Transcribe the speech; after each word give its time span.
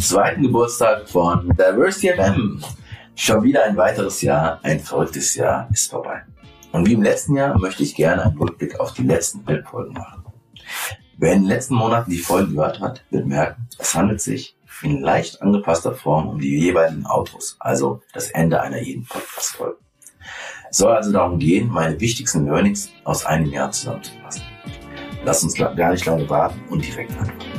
Zweiten 0.00 0.42
Geburtstag 0.42 1.08
von 1.08 1.50
Diversity 1.50 2.14
FM. 2.14 2.64
Schon 3.14 3.42
wieder 3.42 3.64
ein 3.64 3.76
weiteres 3.76 4.22
Jahr, 4.22 4.58
ein 4.62 4.80
verrücktes 4.80 5.34
Jahr 5.34 5.68
ist 5.70 5.90
vorbei. 5.90 6.22
Und 6.72 6.86
wie 6.88 6.94
im 6.94 7.02
letzten 7.02 7.36
Jahr 7.36 7.58
möchte 7.58 7.82
ich 7.82 7.94
gerne 7.94 8.24
einen 8.24 8.38
Rückblick 8.38 8.80
auf 8.80 8.94
die 8.94 9.02
letzten 9.02 9.44
Bildfolgen 9.44 9.92
machen. 9.92 10.24
Wer 11.18 11.34
in 11.34 11.42
den 11.42 11.48
letzten 11.48 11.74
Monaten 11.74 12.10
die 12.10 12.18
Folgen 12.18 12.54
gehört 12.54 12.80
hat, 12.80 13.04
wird 13.10 13.26
merken, 13.26 13.68
es 13.78 13.94
handelt 13.94 14.22
sich 14.22 14.56
in 14.82 15.02
leicht 15.02 15.42
angepasster 15.42 15.92
Form 15.92 16.28
um 16.28 16.40
die 16.40 16.58
jeweiligen 16.58 17.04
Autos, 17.04 17.56
also 17.60 18.00
das 18.14 18.30
Ende 18.30 18.60
einer 18.62 18.80
jeden 18.80 19.04
Podcast-Folge. 19.04 19.76
Es 20.70 20.78
soll 20.78 20.92
also 20.92 21.12
darum 21.12 21.38
gehen, 21.38 21.68
meine 21.68 22.00
wichtigsten 22.00 22.46
Learnings 22.46 22.88
aus 23.04 23.26
einem 23.26 23.50
Jahr 23.50 23.70
zusammenzufassen. 23.70 24.42
Lass 25.24 25.44
uns 25.44 25.54
gar 25.54 25.90
nicht 25.90 26.06
lange 26.06 26.28
warten 26.30 26.60
und 26.70 26.86
direkt 26.86 27.10
anfangen. 27.18 27.49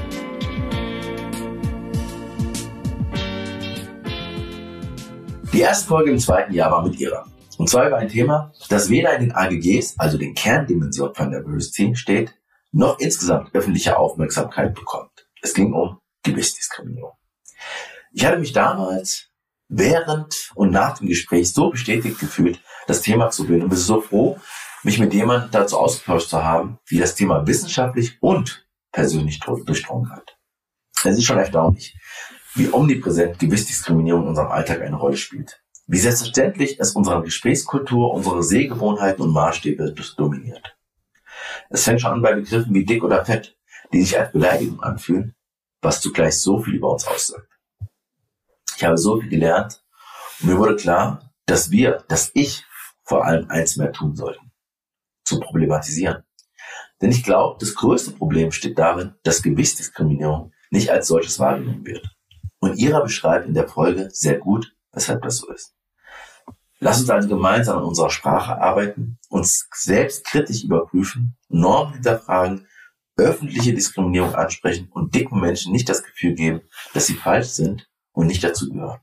Die 5.53 5.59
erste 5.59 5.89
Folge 5.89 6.11
im 6.11 6.19
zweiten 6.19 6.53
Jahr 6.53 6.71
war 6.71 6.81
mit 6.81 6.97
ihrer. 6.97 7.25
Und 7.57 7.69
zwar 7.69 7.87
über 7.87 7.97
ein 7.97 8.07
Thema, 8.07 8.53
das 8.69 8.89
weder 8.89 9.13
in 9.15 9.21
den 9.21 9.31
AGGs, 9.33 9.95
also 9.99 10.17
den 10.17 10.33
Kerndimensionen 10.33 11.13
von 11.13 11.29
Diversity, 11.29 11.93
steht, 11.95 12.33
noch 12.71 12.99
insgesamt 12.99 13.53
öffentliche 13.53 13.97
Aufmerksamkeit 13.97 14.73
bekommt. 14.73 15.27
Es 15.41 15.53
ging 15.53 15.73
um 15.73 15.99
Gewissdiskriminierung. 16.23 17.11
Ich 18.13 18.25
hatte 18.25 18.39
mich 18.39 18.53
damals 18.53 19.27
während 19.67 20.51
und 20.55 20.71
nach 20.71 20.97
dem 20.97 21.07
Gespräch 21.07 21.51
so 21.51 21.69
bestätigt 21.69 22.19
gefühlt, 22.19 22.61
das 22.87 23.01
Thema 23.01 23.29
zu 23.29 23.49
wählen 23.49 23.63
und 23.63 23.69
bin 23.69 23.77
so 23.77 23.99
froh, 23.99 24.39
mich 24.83 24.99
mit 24.99 25.13
jemandem 25.13 25.51
dazu 25.51 25.77
ausgetauscht 25.77 26.29
zu 26.29 26.41
haben, 26.43 26.79
wie 26.87 26.97
das 26.97 27.15
Thema 27.15 27.45
wissenschaftlich 27.45 28.17
und 28.21 28.65
persönlich 28.93 29.41
durchdrungen 29.41 30.11
hat. 30.11 30.37
Es 31.03 31.17
ist 31.17 31.25
schon 31.25 31.37
erstaunlich, 31.37 31.93
wie 32.55 32.71
omnipräsent 32.71 33.39
Gewissdiskriminierung 33.39 34.23
in 34.23 34.29
unserem 34.29 34.51
Alltag 34.51 34.81
eine 34.81 34.95
Rolle 34.95 35.17
spielt. 35.17 35.61
Wie 35.87 35.97
selbstverständlich 35.97 36.79
es 36.79 36.93
unsere 36.93 37.23
Gesprächskultur, 37.23 38.13
unsere 38.13 38.43
Sehgewohnheiten 38.43 39.23
und 39.23 39.31
Maßstäbe 39.31 39.93
dominiert. 40.17 40.77
Es 41.69 41.83
fängt 41.83 42.01
schon 42.01 42.11
an 42.11 42.21
bei 42.21 42.33
Begriffen 42.33 42.73
wie 42.73 42.85
dick 42.85 43.03
oder 43.03 43.25
fett, 43.25 43.57
die 43.93 44.01
sich 44.01 44.17
als 44.17 44.31
Beleidigung 44.31 44.81
anfühlen, 44.81 45.35
was 45.81 46.01
zugleich 46.01 46.39
so 46.39 46.59
viel 46.59 46.75
über 46.75 46.91
uns 46.91 47.07
aussagt. 47.07 47.47
Ich 48.77 48.83
habe 48.83 48.97
so 48.97 49.19
viel 49.19 49.29
gelernt 49.29 49.83
und 50.41 50.49
mir 50.49 50.57
wurde 50.57 50.75
klar, 50.75 51.31
dass 51.45 51.71
wir, 51.71 52.03
dass 52.07 52.31
ich 52.33 52.65
vor 53.03 53.25
allem 53.25 53.49
eins 53.49 53.77
mehr 53.77 53.91
tun 53.91 54.15
sollten. 54.15 54.51
Zu 55.23 55.39
problematisieren. 55.39 56.23
Denn 57.01 57.11
ich 57.11 57.23
glaube, 57.23 57.57
das 57.59 57.75
größte 57.75 58.11
Problem 58.11 58.51
steht 58.51 58.77
darin, 58.77 59.15
dass 59.23 59.41
Gewichtsdiskriminierung 59.41 60.53
nicht 60.69 60.91
als 60.91 61.07
solches 61.07 61.39
wahrgenommen 61.39 61.85
wird. 61.85 62.07
Und 62.71 62.77
Ira 62.77 63.01
beschreibt 63.01 63.47
in 63.47 63.53
der 63.53 63.67
Folge 63.67 64.07
sehr 64.13 64.37
gut, 64.37 64.73
weshalb 64.93 65.21
das 65.23 65.39
so 65.39 65.51
ist. 65.51 65.75
Lass 66.79 67.01
uns 67.01 67.09
also 67.09 67.27
gemeinsam 67.27 67.79
an 67.79 67.83
unserer 67.83 68.09
Sprache 68.09 68.61
arbeiten, 68.61 69.19
uns 69.27 69.67
selbst 69.75 70.25
kritisch 70.25 70.63
überprüfen, 70.63 71.37
Normen 71.49 71.95
hinterfragen, 71.95 72.65
öffentliche 73.17 73.73
Diskriminierung 73.73 74.35
ansprechen 74.35 74.87
und 74.89 75.13
dicken 75.13 75.41
Menschen 75.41 75.73
nicht 75.73 75.89
das 75.89 76.01
Gefühl 76.01 76.33
geben, 76.33 76.61
dass 76.93 77.07
sie 77.07 77.15
falsch 77.15 77.49
sind 77.49 77.89
und 78.13 78.27
nicht 78.27 78.41
dazu 78.41 78.69
gehören. 78.69 79.01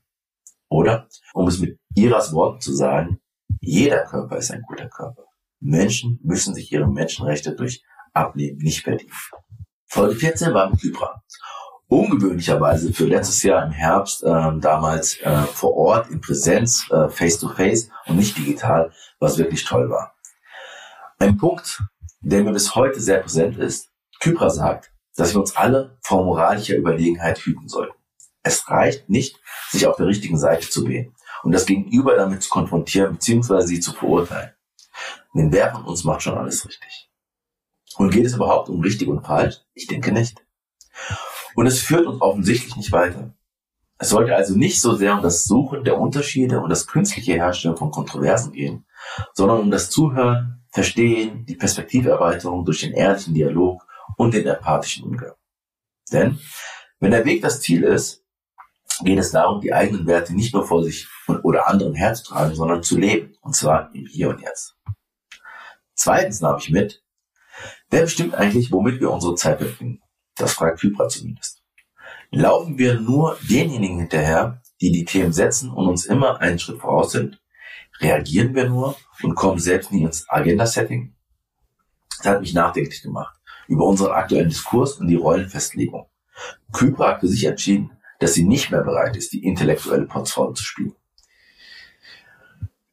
Oder, 0.67 1.07
um 1.35 1.47
es 1.47 1.59
mit 1.59 1.79
Iras 1.93 2.33
Worten 2.33 2.59
zu 2.61 2.73
sagen, 2.73 3.19
jeder 3.61 4.03
Körper 4.05 4.37
ist 4.37 4.49
ein 4.49 4.63
guter 4.63 4.89
Körper. 4.89 5.25
Menschen 5.59 6.19
müssen 6.23 6.55
sich 6.55 6.71
ihre 6.71 6.87
Menschenrechte 6.87 7.55
durch 7.55 7.83
Ableben 8.13 8.57
nicht 8.63 8.83
verdienen. 8.83 9.13
Folge 9.85 10.15
14 10.15 10.55
war 10.55 10.71
mit 10.71 10.81
Libra 10.81 11.21
ungewöhnlicherweise 11.89 12.93
für 12.93 13.05
letztes 13.05 13.43
Jahr 13.43 13.65
im 13.65 13.71
Herbst 13.71 14.23
ähm, 14.23 14.61
damals 14.61 15.19
äh, 15.21 15.41
vor 15.41 15.75
Ort 15.75 16.09
in 16.09 16.21
Präsenz, 16.21 16.89
äh, 16.91 17.09
face 17.09 17.39
to 17.39 17.49
face 17.49 17.89
und 18.05 18.15
nicht 18.15 18.37
digital, 18.37 18.93
was 19.19 19.37
wirklich 19.37 19.65
toll 19.65 19.89
war. 19.89 20.13
Ein 21.17 21.37
Punkt, 21.37 21.81
der 22.21 22.43
mir 22.43 22.53
bis 22.53 22.75
heute 22.75 23.01
sehr 23.01 23.19
präsent 23.19 23.57
ist, 23.57 23.89
Kypra 24.19 24.49
sagt, 24.49 24.91
dass 25.15 25.33
wir 25.33 25.41
uns 25.41 25.55
alle 25.55 25.97
vor 26.01 26.23
moralischer 26.23 26.77
Überlegenheit 26.77 27.39
hüten 27.39 27.67
sollten. 27.67 27.97
Es 28.43 28.69
reicht 28.69 29.09
nicht, 29.09 29.37
sich 29.69 29.87
auf 29.87 29.97
der 29.97 30.07
richtigen 30.07 30.37
Seite 30.37 30.69
zu 30.69 30.87
wählen 30.87 31.13
und 31.43 31.51
das 31.51 31.65
Gegenüber 31.65 32.15
damit 32.15 32.43
zu 32.43 32.49
konfrontieren 32.49 33.13
bzw. 33.13 33.61
sie 33.65 33.79
zu 33.79 33.93
verurteilen. 33.93 34.51
Denn 35.33 35.51
wer 35.51 35.71
von 35.71 35.85
uns 35.85 36.03
macht 36.03 36.21
schon 36.21 36.37
alles 36.37 36.67
richtig? 36.67 37.09
Und 37.97 38.11
geht 38.11 38.25
es 38.25 38.35
überhaupt 38.35 38.69
um 38.69 38.81
richtig 38.81 39.07
und 39.07 39.25
falsch? 39.25 39.57
Ich 39.73 39.87
denke 39.87 40.11
nicht. 40.11 40.41
Und 41.59 41.67
es 41.67 41.81
führt 41.81 42.07
uns 42.07 42.21
offensichtlich 42.21 42.77
nicht 42.77 42.93
weiter. 42.93 43.33
Es 43.97 44.07
sollte 44.07 44.33
also 44.33 44.55
nicht 44.55 44.79
so 44.79 44.95
sehr 44.95 45.13
um 45.13 45.21
das 45.21 45.43
Suchen 45.43 45.83
der 45.83 45.99
Unterschiede 45.99 46.61
und 46.61 46.69
das 46.69 46.87
künstliche 46.87 47.33
Herstellen 47.33 47.75
von 47.75 47.91
Kontroversen 47.91 48.53
gehen, 48.53 48.85
sondern 49.33 49.59
um 49.59 49.69
das 49.69 49.89
Zuhören, 49.89 50.63
Verstehen, 50.71 51.45
die 51.45 51.57
Perspektiverweiterung 51.57 52.63
durch 52.63 52.79
den 52.79 52.93
ehrlichen 52.93 53.33
Dialog 53.33 53.85
und 54.15 54.33
den 54.33 54.47
empathischen 54.47 55.03
Umgang. 55.03 55.33
Denn 56.13 56.39
wenn 57.01 57.11
der 57.11 57.25
Weg 57.25 57.41
das 57.41 57.59
Ziel 57.59 57.83
ist, 57.83 58.23
geht 59.03 59.19
es 59.19 59.31
darum, 59.31 59.59
die 59.59 59.73
eigenen 59.73 60.07
Werte 60.07 60.33
nicht 60.33 60.53
nur 60.53 60.65
vor 60.65 60.81
sich 60.81 61.09
oder 61.43 61.67
anderen 61.67 61.93
herzutragen, 61.93 62.55
sondern 62.55 62.83
zu 62.83 62.97
leben, 62.97 63.35
und 63.41 63.53
zwar 63.53 63.93
im 63.93 64.05
Hier 64.05 64.29
und 64.29 64.39
Jetzt. 64.39 64.77
Zweitens 65.93 66.39
nahm 66.39 66.57
ich 66.57 66.69
mit, 66.69 67.03
wer 67.89 68.03
bestimmt 68.03 68.33
eigentlich, 68.33 68.71
womit 68.71 69.01
wir 69.01 69.11
unsere 69.11 69.35
Zeit 69.35 69.57
verbringen? 69.57 70.01
Das 70.39 70.53
fragt 70.53 70.79
Fibra 70.79 71.09
zumindest. 71.09 71.61
Laufen 72.31 72.77
wir 72.77 72.99
nur 72.99 73.37
denjenigen 73.49 73.99
hinterher, 73.99 74.61
die 74.79 74.91
die 74.91 75.03
Themen 75.03 75.33
setzen 75.33 75.69
und 75.69 75.87
uns 75.87 76.05
immer 76.05 76.39
einen 76.39 76.59
Schritt 76.59 76.79
voraus 76.79 77.11
sind? 77.11 77.41
Reagieren 77.99 78.55
wir 78.55 78.69
nur 78.69 78.95
und 79.21 79.35
kommen 79.35 79.59
selbst 79.59 79.91
nie 79.91 80.03
ins 80.03 80.29
Agenda-Setting? 80.29 81.13
Das 82.17 82.27
hat 82.27 82.41
mich 82.41 82.53
nachdenklich 82.53 83.01
gemacht 83.01 83.35
über 83.67 83.85
unseren 83.85 84.13
aktuellen 84.13 84.49
Diskurs 84.49 84.93
und 84.93 85.07
die 85.07 85.15
Rollenfestlegung. 85.15 86.09
Kypra 86.71 87.09
hat 87.09 87.19
für 87.19 87.27
sich 87.27 87.43
entschieden, 87.43 87.91
dass 88.19 88.33
sie 88.33 88.45
nicht 88.45 88.71
mehr 88.71 88.83
bereit 88.83 89.15
ist, 89.17 89.33
die 89.33 89.43
intellektuelle 89.43 90.05
Potsrolle 90.05 90.53
zu 90.53 90.63
spielen. 90.63 90.95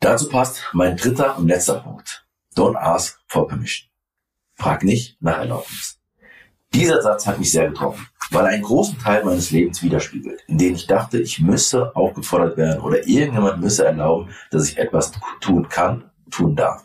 Dazu 0.00 0.28
passt 0.28 0.62
mein 0.72 0.96
dritter 0.96 1.38
und 1.38 1.48
letzter 1.48 1.80
Punkt. 1.80 2.26
Don't 2.56 2.76
ask 2.76 3.20
for 3.26 3.46
permission. 3.46 3.88
Frag 4.54 4.82
nicht 4.82 5.20
nach 5.22 5.38
Erlaubnis. 5.38 5.95
Dieser 6.74 7.00
Satz 7.02 7.26
hat 7.26 7.38
mich 7.38 7.52
sehr 7.52 7.68
getroffen, 7.68 8.06
weil 8.30 8.44
er 8.44 8.50
einen 8.50 8.62
großen 8.62 8.98
Teil 8.98 9.24
meines 9.24 9.50
Lebens 9.50 9.82
widerspiegelt, 9.82 10.42
in 10.46 10.58
dem 10.58 10.74
ich 10.74 10.86
dachte, 10.86 11.18
ich 11.18 11.40
müsse 11.40 11.94
aufgefordert 11.94 12.56
werden 12.56 12.82
oder 12.82 13.06
irgendjemand 13.06 13.60
müsse 13.60 13.84
erlauben, 13.84 14.30
dass 14.50 14.68
ich 14.68 14.78
etwas 14.78 15.12
tun 15.40 15.68
kann, 15.68 16.10
tun 16.30 16.56
darf. 16.56 16.84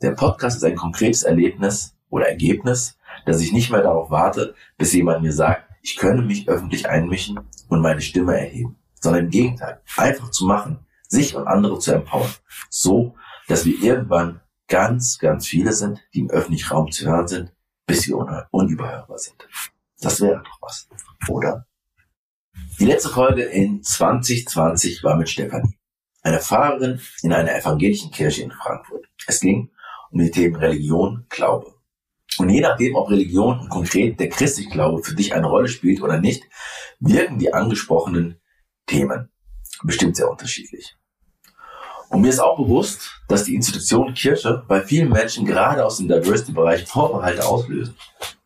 Der 0.00 0.12
Podcast 0.12 0.56
ist 0.56 0.64
ein 0.64 0.76
konkretes 0.76 1.22
Erlebnis 1.22 1.94
oder 2.08 2.28
Ergebnis, 2.28 2.98
dass 3.26 3.40
ich 3.40 3.52
nicht 3.52 3.70
mehr 3.70 3.82
darauf 3.82 4.10
warte, 4.10 4.54
bis 4.78 4.92
jemand 4.92 5.22
mir 5.22 5.32
sagt, 5.32 5.70
ich 5.82 5.96
könne 5.96 6.22
mich 6.22 6.48
öffentlich 6.48 6.88
einmischen 6.88 7.40
und 7.68 7.80
meine 7.80 8.00
Stimme 8.00 8.38
erheben, 8.38 8.76
sondern 9.00 9.24
im 9.24 9.30
Gegenteil, 9.30 9.80
einfach 9.96 10.30
zu 10.30 10.46
machen, 10.46 10.86
sich 11.08 11.36
und 11.36 11.46
andere 11.46 11.78
zu 11.78 11.92
empowern, 11.92 12.30
so, 12.70 13.14
dass 13.48 13.66
wir 13.66 13.80
irgendwann 13.82 14.40
ganz, 14.68 15.18
ganz 15.18 15.46
viele 15.46 15.72
sind, 15.72 16.00
die 16.14 16.20
im 16.20 16.30
öffentlichen 16.30 16.72
Raum 16.72 16.90
zu 16.90 17.06
hören 17.06 17.28
sind, 17.28 17.52
bis 17.86 18.08
wir 18.08 18.46
unüberhörbar 18.50 19.18
sind. 19.18 19.48
Das 20.00 20.20
wäre 20.20 20.42
doch 20.42 20.58
was, 20.60 20.88
oder? 21.28 21.66
Die 22.78 22.84
letzte 22.84 23.08
Folge 23.08 23.44
in 23.44 23.82
2020 23.82 25.04
war 25.04 25.16
mit 25.16 25.28
Stefanie, 25.28 25.78
einer 26.22 26.40
Pfarrerin 26.40 27.00
in 27.22 27.32
einer 27.32 27.54
evangelischen 27.54 28.10
Kirche 28.10 28.42
in 28.42 28.50
Frankfurt. 28.50 29.06
Es 29.26 29.40
ging 29.40 29.70
um 30.10 30.20
die 30.20 30.30
Themen 30.30 30.56
Religion, 30.56 31.26
Glaube. 31.28 31.74
Und 32.38 32.48
je 32.48 32.60
nachdem, 32.60 32.94
ob 32.96 33.10
Religion 33.10 33.60
und 33.60 33.68
konkret 33.68 34.18
der 34.18 34.28
christliche 34.28 34.70
Glaube 34.70 35.02
für 35.02 35.14
dich 35.14 35.34
eine 35.34 35.46
Rolle 35.46 35.68
spielt 35.68 36.02
oder 36.02 36.18
nicht, 36.18 36.44
wirken 36.98 37.38
die 37.38 37.52
angesprochenen 37.52 38.40
Themen 38.86 39.30
bestimmt 39.82 40.16
sehr 40.16 40.30
unterschiedlich. 40.30 40.96
Und 42.12 42.20
mir 42.20 42.28
ist 42.28 42.40
auch 42.40 42.58
bewusst, 42.58 43.22
dass 43.26 43.44
die 43.44 43.54
Institution 43.54 44.12
Kirche 44.12 44.62
bei 44.68 44.82
vielen 44.82 45.08
Menschen 45.08 45.46
gerade 45.46 45.82
aus 45.82 45.96
dem 45.96 46.08
Diversity-Bereich 46.08 46.84
Vorbehalte 46.84 47.46
auslösen. 47.46 47.96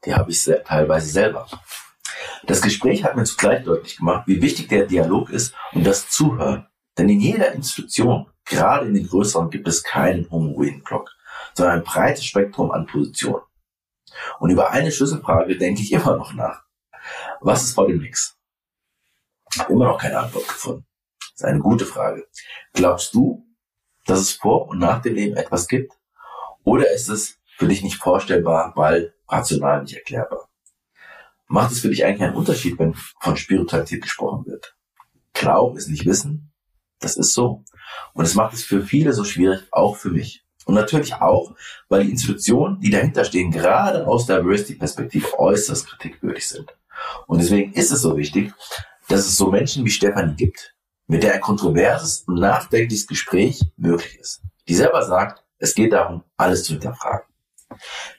Die 0.05 0.15
habe 0.15 0.31
ich 0.31 0.41
sehr, 0.41 0.63
teilweise 0.63 1.09
selber. 1.09 1.49
Das 2.47 2.63
Gespräch 2.63 3.03
hat 3.03 3.17
mir 3.17 3.25
zugleich 3.25 3.65
deutlich 3.65 3.97
gemacht, 3.97 4.29
wie 4.29 4.41
wichtig 4.41 4.69
der 4.69 4.87
Dialog 4.87 5.31
ist 5.31 5.53
und 5.73 5.85
das 5.85 6.09
Zuhören. 6.09 6.69
Denn 6.97 7.09
in 7.09 7.21
jeder 7.21 7.53
Institution, 7.53 8.31
gerade 8.45 8.87
in 8.87 8.95
den 8.95 9.09
größeren, 9.09 9.51
gibt 9.51 9.67
es 9.67 9.83
keinen 9.83 10.31
homogenen 10.31 10.85
Block, 10.85 11.11
sondern 11.55 11.79
ein 11.79 11.85
breites 11.85 12.25
Spektrum 12.25 12.71
an 12.71 12.87
Positionen. 12.87 13.43
Und 14.39 14.51
über 14.51 14.71
eine 14.71 14.93
Schlüsselfrage 14.93 15.59
denke 15.59 15.83
ich 15.83 15.91
immer 15.91 16.17
noch 16.17 16.33
nach. 16.35 16.63
Was 17.41 17.65
ist 17.65 17.75
vor 17.75 17.89
dem 17.89 17.99
Nix? 17.99 18.39
Immer 19.69 19.87
noch 19.87 19.99
keine 19.99 20.21
Antwort 20.21 20.47
gefunden. 20.47 20.87
Das 21.19 21.41
ist 21.41 21.45
eine 21.45 21.59
gute 21.59 21.85
Frage. 21.85 22.29
Glaubst 22.73 23.13
du, 23.13 23.46
dass 24.07 24.21
es 24.21 24.33
vor 24.33 24.69
und 24.69 24.79
nach 24.79 25.03
dem 25.03 25.15
Leben 25.15 25.37
etwas 25.37 25.69
gibt? 25.69 25.93
Oder 26.65 26.91
ist 26.91 27.09
es 27.09 27.39
für 27.57 27.69
dich 27.69 27.83
nicht 27.83 27.97
vorstellbar, 27.97 28.73
weil 28.77 29.15
rational 29.29 29.83
nicht 29.83 29.95
erklärbar? 29.95 30.49
macht 31.49 31.73
es 31.73 31.81
für 31.81 31.89
dich 31.89 32.05
eigentlich 32.05 32.23
einen 32.23 32.37
Unterschied, 32.37 32.79
wenn 32.79 32.95
von 33.21 33.37
Spiritualität 33.37 34.03
gesprochen 34.03 34.47
wird. 34.47 34.77
Glauben 35.33 35.77
ist 35.77 35.89
nicht 35.89 36.07
Wissen, 36.07 36.53
das 36.99 37.17
ist 37.17 37.35
so. 37.35 37.65
Und 38.15 38.25
es 38.25 38.35
macht 38.35 38.55
es 38.55 38.65
für 38.65 38.83
viele 38.83 39.13
so 39.13 39.25
schwierig, 39.25 39.63
auch 39.71 39.97
für 39.97 40.11
mich. 40.11 40.45
Und 40.65 40.75
natürlich 40.75 41.15
auch, 41.15 41.55
weil 41.89 42.05
die 42.05 42.11
Institutionen, 42.11 42.81
die 42.81 42.91
dahinter 42.91 43.25
stehen, 43.25 43.53
gerade 43.53 44.07
aus 44.07 44.27
Diversity-Perspektive 44.27 45.39
äußerst 45.39 45.87
kritikwürdig 45.87 46.49
sind. 46.49 46.77
Und 47.27 47.41
deswegen 47.41 47.73
ist 47.75 47.93
es 47.93 48.01
so 48.01 48.17
wichtig, 48.17 48.53
dass 49.09 49.21
es 49.21 49.37
so 49.37 49.51
Menschen 49.51 49.85
wie 49.85 49.91
Stefanie 49.91 50.35
gibt, 50.35 50.75
mit 51.07 51.23
der 51.23 51.35
ein 51.35 51.41
kontroverses 51.41 52.21
und 52.27 52.41
nachdenkliches 52.41 53.07
Gespräch 53.07 53.65
möglich 53.77 54.19
ist. 54.19 54.43
Die 54.69 54.75
selber 54.75 55.03
sagt, 55.03 55.45
es 55.59 55.75
geht 55.75 55.93
darum, 55.93 56.25
alles 56.37 56.65
zu 56.65 56.73
hinterfragen. 56.73 57.27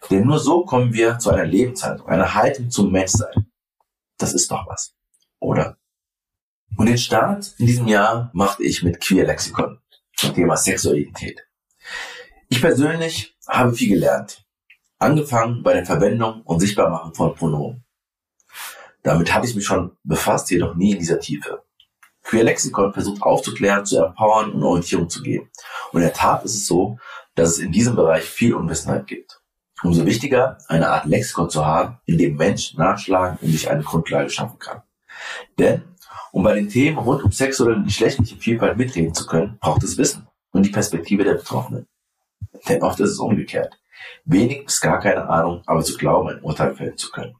Denn 0.09 0.25
nur 0.25 0.39
so 0.39 0.65
kommen 0.65 0.93
wir 0.93 1.19
zu 1.19 1.29
einer 1.31 1.45
Lebenshaltung, 1.45 2.07
einer 2.07 2.33
Haltung 2.33 2.69
zum 2.69 2.91
Menschsein. 2.91 3.51
Das 4.17 4.33
ist 4.33 4.51
doch 4.51 4.65
was, 4.67 4.95
oder? 5.39 5.77
Und 6.77 6.87
den 6.87 6.97
Start 6.97 7.53
in 7.57 7.65
diesem 7.65 7.87
Jahr 7.87 8.29
machte 8.33 8.63
ich 8.63 8.83
mit 8.83 9.01
Queer 9.01 9.25
Lexikon 9.25 9.79
zum 10.15 10.33
Thema 10.33 10.57
Sexualität. 10.57 11.47
Ich 12.49 12.61
persönlich 12.61 13.37
habe 13.47 13.73
viel 13.73 13.89
gelernt. 13.89 14.45
Angefangen 14.99 15.63
bei 15.63 15.73
der 15.73 15.85
Verwendung 15.85 16.41
und 16.41 16.59
Sichtbarmachen 16.59 17.13
von 17.13 17.35
Pronomen. 17.35 17.83
Damit 19.03 19.33
hatte 19.33 19.47
ich 19.47 19.55
mich 19.55 19.65
schon 19.65 19.95
befasst, 20.03 20.49
jedoch 20.49 20.75
nie 20.75 20.93
in 20.93 20.99
dieser 20.99 21.19
Tiefe. 21.19 21.63
Queer 22.27 22.43
Lexikon 22.43 22.93
versucht 22.93 23.21
aufzuklären, 23.21 23.85
zu 23.85 24.03
empowern 24.03 24.51
und 24.51 24.63
Orientierung 24.63 25.09
zu 25.09 25.21
geben. 25.23 25.49
Und 25.91 26.01
in 26.01 26.07
der 26.07 26.13
Tat 26.13 26.43
ist 26.43 26.55
es 26.55 26.67
so, 26.67 26.99
dass 27.35 27.51
es 27.51 27.59
in 27.59 27.71
diesem 27.71 27.95
Bereich 27.95 28.23
viel 28.23 28.53
Unwissenheit 28.53 29.07
gibt. 29.07 29.39
Umso 29.83 30.05
wichtiger, 30.05 30.57
eine 30.67 30.89
Art 30.89 31.05
Lexikon 31.05 31.49
zu 31.49 31.65
haben, 31.65 31.99
in 32.05 32.17
dem 32.17 32.35
Mensch 32.35 32.73
nachschlagen 32.73 33.37
und 33.41 33.51
sich 33.51 33.69
eine 33.69 33.83
Grundlage 33.83 34.29
schaffen 34.29 34.59
kann. 34.59 34.81
Denn 35.57 35.83
um 36.31 36.43
bei 36.43 36.53
den 36.53 36.67
Themen 36.67 36.97
rund 36.97 37.23
um 37.23 37.31
sexuelle 37.31 37.75
und 37.75 37.85
geschlechtliche 37.85 38.35
Vielfalt 38.35 38.77
mitreden 38.77 39.13
zu 39.13 39.25
können, 39.25 39.57
braucht 39.59 39.83
es 39.83 39.97
Wissen 39.97 40.27
und 40.51 40.63
die 40.63 40.71
Perspektive 40.71 41.23
der 41.23 41.35
Betroffenen. 41.35 41.87
Denn 42.67 42.83
oft 42.83 42.99
ist 42.99 43.11
es 43.11 43.19
umgekehrt. 43.19 43.79
Wenig 44.25 44.65
bis 44.65 44.81
gar 44.81 44.99
keine 44.99 45.29
Ahnung, 45.29 45.61
aber 45.65 45.83
zu 45.83 45.95
glauben, 45.95 46.29
ein 46.29 46.41
Urteil 46.41 46.75
fällen 46.75 46.97
zu 46.97 47.09
können. 47.09 47.35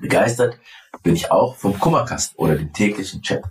Begeistert 0.00 0.58
bin 1.02 1.16
ich 1.16 1.30
auch 1.30 1.56
vom 1.56 1.78
Kummerkasten 1.78 2.38
oder 2.38 2.54
dem 2.56 2.72
täglichen 2.72 3.22
Chat. 3.22 3.42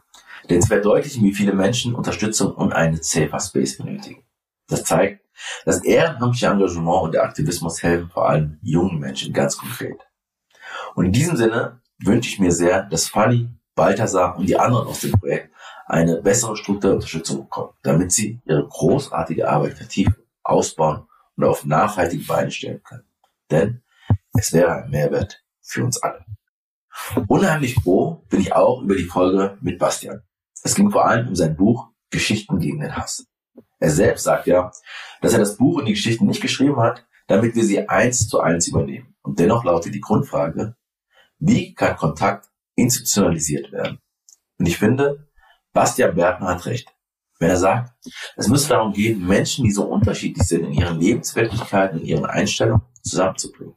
Denn 0.50 0.60
es 0.60 0.68
verdeutlichen, 0.68 1.24
wie 1.24 1.34
viele 1.34 1.54
Menschen 1.54 1.96
Unterstützung 1.96 2.54
und 2.54 2.74
einen 2.74 3.02
Safer 3.02 3.40
Space 3.40 3.78
benötigen. 3.78 4.24
Das 4.68 4.84
zeigt, 4.84 5.24
das 5.66 5.84
ehrenamtliche 5.84 6.48
Engagement 6.48 7.04
und 7.04 7.14
der 7.14 7.24
Aktivismus 7.24 7.82
helfen 7.84 8.10
vor 8.10 8.30
allem 8.30 8.60
jungen 8.62 9.00
Menschen 9.00 9.34
ganz 9.34 9.58
konkret. 9.58 10.00
Und 10.96 11.06
in 11.06 11.12
diesem 11.12 11.38
Sinne 11.38 11.82
wünsche 12.00 12.30
ich 12.30 12.40
mir 12.40 12.52
sehr, 12.52 12.84
dass 12.84 13.08
Fanny, 13.08 13.50
Balthasar 13.76 14.38
und 14.38 14.48
die 14.48 14.58
anderen 14.58 14.88
aus 14.88 15.02
dem 15.02 15.12
Projekt 15.12 15.54
eine 15.86 16.22
bessere 16.22 16.56
strukturelle 16.58 16.96
Unterstützung 16.96 17.44
bekommen, 17.44 17.74
damit 17.84 18.12
sie 18.12 18.40
ihre 18.46 18.68
großartige 18.68 19.50
Arbeit 19.50 19.74
vertiefen, 19.74 20.16
ausbauen 20.44 21.08
und 21.36 21.44
auf 21.46 21.66
nachhaltige 21.66 22.26
Beine 22.26 22.52
stellen 22.52 22.84
können. 22.84 23.06
Denn 23.50 23.82
es 24.34 24.54
wäre 24.54 24.84
ein 24.84 24.90
Mehrwert 24.90 25.44
für 25.62 25.84
uns 25.84 26.02
alle. 26.02 26.26
Unheimlich 27.28 27.76
froh 27.76 28.24
bin 28.30 28.42
ich 28.42 28.54
auch 28.54 28.82
über 28.82 28.96
die 28.96 29.06
Folge 29.06 29.58
mit 29.62 29.80
Bastian. 29.80 30.22
Es 30.64 30.76
ging 30.76 30.92
vor 30.92 31.06
allem 31.06 31.28
um 31.30 31.36
sein 31.36 31.56
Buch 31.56 31.90
Geschichten 32.10 32.60
gegen 32.60 32.80
den 32.80 32.96
Hass. 32.96 33.26
Er 33.80 33.92
selbst 33.92 34.24
sagt 34.24 34.48
ja, 34.48 34.72
dass 35.22 35.34
er 35.34 35.40
das 35.40 35.58
Buch 35.58 35.78
und 35.78 35.86
die 35.86 35.94
Geschichten 35.94 36.26
nicht 36.26 36.42
geschrieben 36.42 36.80
hat, 36.80 37.06
damit 37.28 37.56
wir 37.56 37.64
sie 37.64 37.88
eins 37.88 38.28
zu 38.28 38.40
eins 38.40 38.68
übernehmen. 38.68 39.16
Und 39.22 39.40
dennoch 39.40 39.64
lautet 39.64 39.94
die 39.94 40.02
Grundfrage, 40.02 40.76
wie 41.38 41.74
kann 41.74 41.96
Kontakt 41.96 42.50
institutionalisiert 42.76 43.72
werden? 43.72 44.00
Und 44.58 44.68
ich 44.68 44.78
finde, 44.78 45.30
Bastian 45.72 46.16
Bergner 46.16 46.48
hat 46.48 46.66
recht, 46.66 46.94
wenn 47.40 47.50
er 47.50 47.58
sagt, 47.58 47.94
es 48.36 48.48
müsste 48.48 48.70
darum 48.70 48.92
gehen, 48.92 49.26
Menschen, 49.26 49.64
die 49.64 49.72
so 49.72 49.86
unterschiedlich 49.86 50.46
sind 50.46 50.66
in 50.66 50.74
ihren 50.74 51.00
Lebenswirklichkeiten, 51.00 52.00
in 52.02 52.06
ihren 52.06 52.26
Einstellungen, 52.26 52.82
zusammenzubringen. 53.02 53.76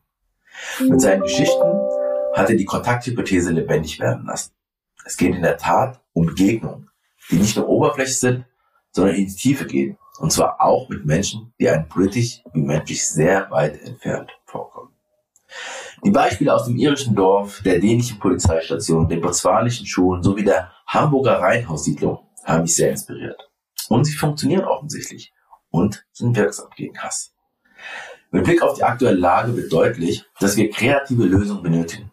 Mit 0.81 1.01
seinen 1.01 1.23
Geschichten 1.23 1.79
hat 2.35 2.51
er 2.51 2.57
die 2.57 2.65
Kontakthypothese 2.65 3.53
lebendig 3.53 4.01
werden 4.01 4.27
lassen. 4.27 4.53
Es 5.05 5.17
geht 5.17 5.35
in 5.35 5.43
der 5.43 5.57
Tat 5.57 6.01
um 6.13 6.27
Begegnungen, 6.27 6.91
die 7.31 7.37
nicht 7.37 7.57
nur 7.57 7.69
oberflächlich 7.69 8.19
sind, 8.19 8.45
sondern 8.93 9.17
in 9.17 9.27
die 9.27 9.35
Tiefe 9.35 9.67
gehen. 9.67 9.99
Und 10.19 10.31
zwar 10.33 10.61
auch 10.61 10.89
mit 10.89 11.05
Menschen, 11.05 11.53
die 11.59 11.69
einem 11.69 11.89
politisch 11.89 12.43
wie 12.53 12.63
menschlich 12.63 13.09
sehr 13.09 13.51
weit 13.51 13.81
entfernt 13.83 14.31
vorkommen. 14.45 14.91
Die 16.05 16.11
Beispiele 16.11 16.55
aus 16.55 16.65
dem 16.65 16.77
irischen 16.77 17.15
Dorf, 17.15 17.63
der 17.65 17.79
dänischen 17.79 18.19
Polizeistation, 18.19 19.09
den 19.09 19.21
botswanischen 19.21 19.87
Schulen 19.87 20.23
sowie 20.23 20.45
der 20.45 20.71
Hamburger 20.87 21.41
Reihenhaussiedlung 21.41 22.21
haben 22.45 22.63
mich 22.63 22.75
sehr 22.75 22.91
inspiriert. 22.91 23.51
Und 23.89 24.05
sie 24.05 24.15
funktionieren 24.15 24.65
offensichtlich 24.65 25.33
und 25.71 26.05
sind 26.13 26.37
wirksam 26.37 26.69
gegen 26.77 26.99
Hass. 26.99 27.35
Mit 28.31 28.45
Blick 28.45 28.63
auf 28.63 28.75
die 28.75 28.85
aktuelle 28.85 29.19
Lage 29.19 29.57
wird 29.57 29.73
deutlich, 29.73 30.25
dass 30.41 30.57
wir 30.57 30.71
kreative 30.71 31.25
Lösungen 31.25 31.63
benötigen. 31.63 32.12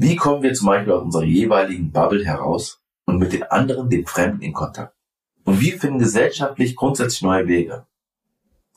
Wie 0.00 0.14
kommen 0.14 0.44
wir 0.44 0.54
zum 0.54 0.68
Beispiel 0.68 0.92
aus 0.92 1.02
unserer 1.02 1.24
jeweiligen 1.24 1.90
Bubble 1.90 2.24
heraus 2.24 2.80
und 3.04 3.18
mit 3.18 3.32
den 3.32 3.42
anderen, 3.42 3.90
den 3.90 4.06
Fremden 4.06 4.42
in 4.42 4.52
Kontakt? 4.52 4.94
Und 5.42 5.60
wie 5.60 5.72
finden 5.72 5.98
gesellschaftlich 5.98 6.76
grundsätzlich 6.76 7.22
neue 7.22 7.48
Wege? 7.48 7.84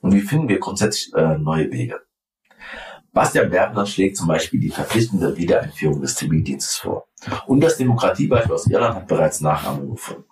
Und 0.02 0.16
wie 0.16 0.22
finden 0.22 0.50
wir 0.50 0.58
grundsätzlich 0.58 1.14
äh, 1.14 1.38
neue 1.38 1.72
Wege? 1.72 2.02
Bastian 3.14 3.52
Bergner 3.52 3.86
schlägt 3.86 4.18
zum 4.18 4.30
Beispiel 4.30 4.60
die 4.60 4.72
verpflichtende 4.72 5.38
Wiedereinführung 5.38 6.02
des 6.02 6.16
Zivildienstes 6.16 6.78
vor. 6.78 7.08
Und 7.46 7.62
das 7.62 7.78
Demokratiebeispiel 7.78 8.56
aus 8.56 8.66
Irland 8.66 8.96
hat 8.96 9.08
bereits 9.08 9.42
Nachahmung 9.42 9.92
gefunden. 9.92 10.26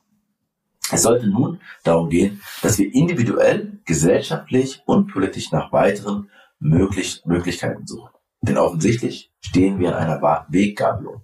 Es 0.91 1.03
sollte 1.03 1.27
nun 1.27 1.61
darum 1.83 2.09
gehen, 2.09 2.41
dass 2.63 2.79
wir 2.79 2.91
individuell, 2.91 3.79
gesellschaftlich 3.85 4.81
und 4.87 5.13
politisch 5.13 5.51
nach 5.51 5.71
weiteren 5.71 6.31
möglich 6.57 7.21
Möglichkeiten 7.25 7.85
suchen. 7.85 8.09
Denn 8.41 8.57
offensichtlich 8.57 9.33
stehen 9.41 9.79
wir 9.79 9.95
an 9.95 10.03
einer 10.03 10.47
Weggabelung. 10.49 11.23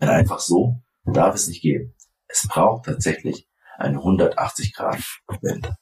Denn 0.00 0.08
einfach 0.08 0.40
so 0.40 0.82
darf 1.04 1.34
es 1.34 1.48
nicht 1.48 1.62
gehen. 1.62 1.94
Es 2.26 2.46
braucht 2.48 2.86
tatsächlich 2.86 3.48
eine 3.78 3.98
180-Grad-Wende. 3.98 5.76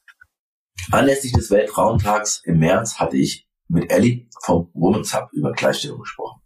Anlässlich 0.91 1.33
des 1.33 1.51
Weltfrauentags 1.51 2.41
im 2.45 2.59
März 2.59 2.99
hatte 2.99 3.17
ich 3.17 3.47
mit 3.67 3.91
Ellie 3.91 4.27
vom 4.41 4.69
Women's 4.73 5.13
Hub 5.13 5.29
über 5.33 5.51
Gleichstellung 5.51 5.99
gesprochen. 5.99 6.41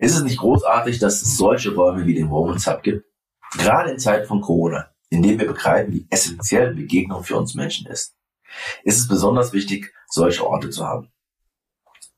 Ist 0.00 0.16
es 0.16 0.22
nicht 0.22 0.38
großartig, 0.38 0.98
dass 0.98 1.22
es 1.22 1.36
solche 1.36 1.74
Räume 1.74 2.06
wie 2.06 2.14
den 2.14 2.30
Women's 2.30 2.66
Hub 2.66 2.82
gibt? 2.82 3.06
Gerade 3.52 3.92
in 3.92 3.98
Zeiten 3.98 4.26
von 4.26 4.42
Corona, 4.42 4.90
in 5.08 5.22
denen 5.22 5.38
wir 5.38 5.46
begreifen, 5.46 5.94
wie 5.94 6.06
essentiell 6.10 6.74
Begegnung 6.74 7.22
für 7.22 7.36
uns 7.36 7.54
Menschen 7.54 7.86
ist, 7.86 8.14
ist 8.84 8.98
es 8.98 9.08
besonders 9.08 9.52
wichtig, 9.52 9.92
solche 10.08 10.46
Orte 10.46 10.68
zu 10.70 10.84
haben. 10.86 11.10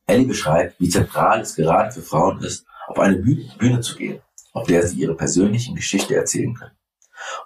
Ellie 0.09 0.27
beschreibt, 0.27 0.81
wie 0.81 0.89
zentral 0.89 1.41
es 1.41 1.55
gerade 1.55 1.93
für 1.93 2.03
Frauen 2.03 2.41
ist, 2.41 2.67
auf 2.89 2.99
eine 2.99 3.17
Bühne 3.17 3.81
zu 3.81 3.97
gehen, 3.97 4.21
auf 4.53 4.67
der 4.67 4.87
sie 4.87 5.01
ihre 5.01 5.15
persönlichen 5.15 5.77
Geschichte 5.77 6.17
erzählen 6.17 6.55
können. 6.55 6.77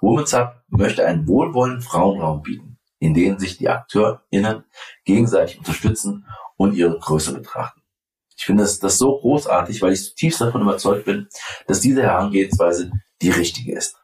Women's 0.00 0.32
Hub 0.32 0.62
möchte 0.68 1.04
einen 1.04 1.26
wohlwollenden 1.26 1.82
Frauenraum 1.82 2.42
bieten, 2.42 2.78
in 3.00 3.14
dem 3.14 3.38
sich 3.38 3.58
die 3.58 3.68
AkteurInnen 3.68 4.64
gegenseitig 5.04 5.58
unterstützen 5.58 6.26
und 6.56 6.74
ihre 6.74 6.98
Größe 6.98 7.34
betrachten. 7.34 7.82
Ich 8.36 8.46
finde 8.46 8.62
das, 8.62 8.78
das 8.78 8.98
so 8.98 9.18
großartig, 9.18 9.82
weil 9.82 9.92
ich 9.92 10.04
zutiefst 10.04 10.40
davon 10.40 10.62
überzeugt 10.62 11.04
bin, 11.04 11.28
dass 11.66 11.80
diese 11.80 12.02
Herangehensweise 12.02 12.92
die 13.20 13.30
richtige 13.30 13.76
ist. 13.76 13.96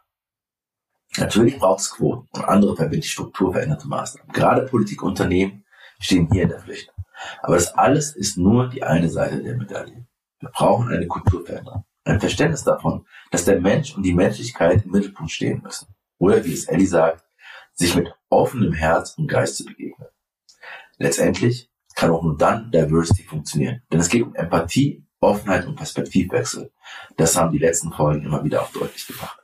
Natürlich 1.17 1.59
braucht 1.59 1.81
es 1.81 1.91
Quoten 1.91 2.29
und 2.33 2.45
andere 2.45 2.77
verbindliche 2.77 3.13
strukturveränderte 3.13 3.89
Maßnahmen. 3.89 4.33
Gerade 4.33 4.67
Politik 4.67 5.03
und 5.03 5.11
Unternehmen 5.11 5.65
stehen 6.01 6.29
hier 6.31 6.45
in 6.45 6.51
der 6.51 6.61
Pflicht. 6.61 6.93
Aber 7.43 7.55
das 7.55 7.75
alles 7.75 8.15
ist 8.15 8.37
nur 8.37 8.69
die 8.69 8.83
eine 8.83 9.09
Seite 9.09 9.43
der 9.43 9.57
Medaille. 9.57 10.07
Wir 10.41 10.51
brauchen 10.51 10.89
eine 10.89 11.07
Kulturveränderung 11.07 11.85
ein 12.09 12.21
Verständnis 12.21 12.65
davon, 12.65 13.07
dass 13.31 13.45
der 13.45 13.61
Mensch 13.61 13.95
und 13.95 14.03
die 14.03 14.15
Menschlichkeit 14.15 14.85
im 14.85 14.91
Mittelpunkt 14.91 15.31
stehen 15.31 15.63
müssen. 15.63 15.95
Oder 16.19 16.45
wie 16.45 16.53
es 16.53 16.65
Ellie 16.65 16.87
sagt, 16.87 17.25
sich 17.75 17.95
mit 17.95 18.13
offenem 18.29 18.73
Herz 18.73 19.15
und 19.19 19.29
Geist 19.29 19.57
zu 19.57 19.65
begegnen. 19.65 20.09
Letztendlich 20.97 21.71
kann 21.95 22.11
auch 22.11 22.23
nur 22.23 22.37
dann 22.37 22.73
Diversity 22.73 23.23
funktionieren. 23.23 23.83
Denn 23.93 24.01
es 24.01 24.09
geht 24.09 24.23
um 24.23 24.35
Empathie, 24.35 25.07
Offenheit 25.21 25.67
und 25.67 25.77
Perspektivwechsel. 25.77 26.73
Das 27.17 27.37
haben 27.37 27.53
die 27.53 27.59
letzten 27.59 27.93
Folgen 27.93 28.25
immer 28.25 28.43
wieder 28.43 28.63
auch 28.63 28.73
deutlich 28.73 29.07
gemacht. 29.07 29.39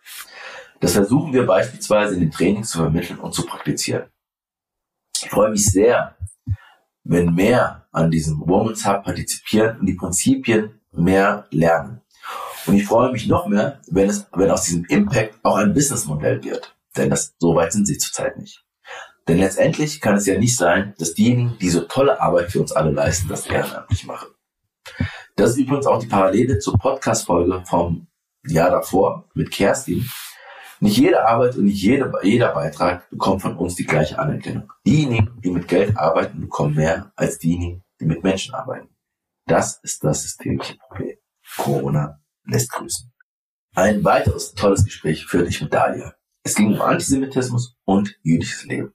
Das 0.80 0.92
versuchen 0.92 1.32
wir 1.32 1.46
beispielsweise 1.46 2.14
in 2.14 2.20
den 2.20 2.30
Trainings 2.30 2.70
zu 2.70 2.78
vermitteln 2.78 3.18
und 3.20 3.34
zu 3.34 3.44
praktizieren. 3.46 4.10
Ich 5.16 5.30
freue 5.30 5.50
mich 5.50 5.64
sehr, 5.66 6.16
wenn 7.04 7.34
mehr 7.34 7.86
an 7.92 8.10
diesem 8.10 8.40
Women's 8.40 8.86
Hub 8.86 9.04
partizipieren 9.04 9.78
und 9.78 9.86
die 9.86 9.94
Prinzipien 9.94 10.80
mehr 10.92 11.46
lernen. 11.50 12.00
Und 12.66 12.74
ich 12.74 12.86
freue 12.86 13.12
mich 13.12 13.28
noch 13.28 13.46
mehr, 13.46 13.80
wenn 13.88 14.08
es, 14.08 14.26
wenn 14.32 14.50
aus 14.50 14.64
diesem 14.64 14.84
Impact 14.86 15.38
auch 15.42 15.56
ein 15.56 15.74
Businessmodell 15.74 16.42
wird. 16.42 16.74
Denn 16.96 17.10
das, 17.10 17.34
so 17.38 17.54
weit 17.54 17.72
sind 17.72 17.86
sie 17.86 17.98
zurzeit 17.98 18.38
nicht. 18.38 18.64
Denn 19.28 19.38
letztendlich 19.38 20.00
kann 20.00 20.16
es 20.16 20.26
ja 20.26 20.38
nicht 20.38 20.56
sein, 20.56 20.94
dass 20.98 21.14
diejenigen, 21.14 21.56
die 21.60 21.70
so 21.70 21.82
tolle 21.82 22.20
Arbeit 22.20 22.50
für 22.50 22.60
uns 22.60 22.72
alle 22.72 22.90
leisten, 22.90 23.28
das 23.28 23.46
ehrenamtlich 23.46 24.04
machen. 24.06 24.28
Das 25.36 25.50
ist 25.50 25.58
übrigens 25.58 25.86
auch 25.86 25.98
die 25.98 26.06
Parallele 26.06 26.58
zur 26.58 26.78
Podcast-Folge 26.78 27.64
vom 27.66 28.06
Jahr 28.46 28.70
davor 28.70 29.28
mit 29.34 29.50
Kerstin. 29.50 30.08
Nicht 30.84 30.98
jede 30.98 31.26
Arbeit 31.26 31.56
und 31.56 31.64
nicht 31.64 31.80
jede, 31.82 32.12
jeder 32.22 32.52
Beitrag 32.52 33.08
bekommt 33.08 33.40
von 33.40 33.56
uns 33.56 33.74
die 33.74 33.86
gleiche 33.86 34.18
Anerkennung. 34.18 34.70
Diejenigen, 34.86 35.40
die 35.42 35.50
mit 35.50 35.66
Geld 35.66 35.96
arbeiten, 35.96 36.42
bekommen 36.42 36.74
mehr 36.74 37.10
als 37.16 37.38
diejenigen, 37.38 37.82
die 37.98 38.04
mit 38.04 38.22
Menschen 38.22 38.54
arbeiten. 38.54 38.94
Das 39.46 39.80
ist 39.82 40.04
das 40.04 40.20
systemische 40.20 40.76
Problem. 40.76 41.16
Corona 41.56 42.20
lässt 42.44 42.70
grüßen. 42.70 43.10
Ein 43.74 44.04
weiteres 44.04 44.52
tolles 44.52 44.84
Gespräch 44.84 45.24
führte 45.24 45.48
ich 45.48 45.62
mit 45.62 45.72
Dalia. 45.72 46.12
Es 46.42 46.54
ging 46.54 46.74
um 46.74 46.82
Antisemitismus 46.82 47.78
und 47.86 48.14
jüdisches 48.22 48.66
Leben. 48.66 48.92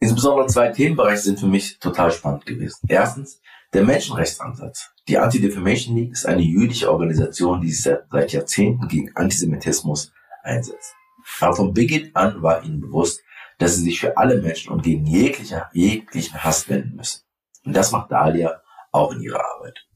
Insbesondere 0.00 0.48
zwei 0.48 0.70
Themenbereiche 0.70 1.22
sind 1.22 1.38
für 1.38 1.46
mich 1.46 1.78
total 1.78 2.10
spannend 2.10 2.46
gewesen. 2.46 2.88
Erstens, 2.88 3.40
der 3.72 3.84
Menschenrechtsansatz. 3.84 4.90
Die 5.06 5.18
Anti-Defamation 5.18 5.94
League 5.94 6.12
ist 6.14 6.26
eine 6.26 6.42
jüdische 6.42 6.90
Organisation, 6.90 7.60
die 7.60 7.70
sich 7.70 7.84
seit, 7.84 8.10
seit 8.10 8.32
Jahrzehnten 8.32 8.88
gegen 8.88 9.14
Antisemitismus 9.14 10.10
einsetzt. 10.42 10.94
Aber 11.40 11.56
von 11.56 11.74
Beginn 11.74 12.10
an 12.14 12.42
war 12.42 12.62
ihnen 12.62 12.80
bewusst, 12.80 13.22
dass 13.58 13.76
sie 13.76 13.82
sich 13.82 14.00
für 14.00 14.16
alle 14.16 14.40
Menschen 14.40 14.72
und 14.72 14.82
gegen 14.82 15.06
jegliche, 15.06 15.66
jeglichen 15.72 16.42
Hass 16.42 16.68
wenden 16.68 16.96
müssen. 16.96 17.22
Und 17.64 17.76
das 17.76 17.92
macht 17.92 18.10
Dalia 18.10 18.62
auch 18.90 19.12
in 19.12 19.20
ihrer 19.20 19.44
Arbeit. 19.56 19.86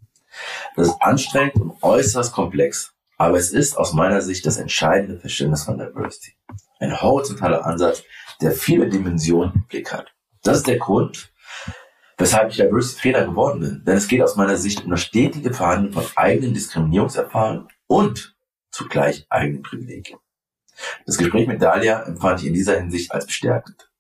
Das 0.77 0.89
ist 0.89 0.97
anstrengend 1.01 1.57
und 1.57 1.83
äußerst 1.83 2.33
komplex, 2.33 2.95
aber 3.17 3.39
es 3.39 3.53
ist 3.53 3.77
aus 3.77 3.93
meiner 3.93 4.21
Sicht 4.21 4.45
das 4.47 4.59
entscheidende 4.59 5.19
Verständnis 5.19 5.65
von 5.65 5.79
Diversity. 5.79 6.35
Ein 6.81 7.01
horizontaler 7.01 7.65
Ansatz, 7.65 8.03
der 8.41 8.53
viele 8.53 8.89
Dimensionen 8.89 9.53
im 9.55 9.67
Blick 9.67 9.93
hat. 9.93 10.13
Das 10.43 10.59
ist 10.59 10.67
der 10.67 10.79
Grund, 10.79 11.33
weshalb 12.19 12.51
ich 12.51 12.57
Diversity 12.57 13.01
Trainer 13.01 13.27
geworden 13.27 13.61
bin. 13.61 13.85
Denn 13.87 13.97
es 13.97 14.09
geht 14.09 14.23
aus 14.23 14.37
meiner 14.37 14.57
Sicht 14.57 14.85
um 14.85 14.91
das 14.91 15.01
stetige 15.01 15.55
Verhandeln 15.55 15.93
von 15.93 16.05
eigenen 16.17 16.53
Diskriminierungserfahrungen 16.53 17.69
und 17.87 18.37
zugleich 18.71 19.25
eigenen 19.31 19.63
Privilegien. 19.63 20.19
Das 21.07 21.17
Gespräch 21.17 21.47
mit 21.47 21.63
Dalia 21.63 22.03
empfand 22.03 22.41
ich 22.41 22.47
in 22.47 22.55
dieser 22.55 22.79
Hinsicht 22.79 23.13
als 23.13 23.27
bestärkend. 23.27 23.91